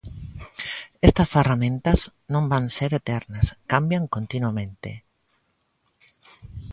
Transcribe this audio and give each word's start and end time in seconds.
Estas 1.07 1.29
ferramentas 1.35 1.99
non 2.33 2.43
van 2.51 2.65
ser 2.77 2.91
eternas, 3.01 3.45
cambian 3.71 4.05
continuamente. 4.15 4.89